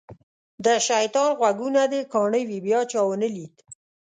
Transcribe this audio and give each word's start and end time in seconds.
د 0.65 0.67
شیطان 0.87 1.29
غوږونه 1.37 1.81
دې 1.91 2.01
کاڼه 2.13 2.41
وي 2.47 2.59
بیا 2.65 2.79
چا 2.91 3.01
ونه 3.05 3.29
لید. 3.35 3.55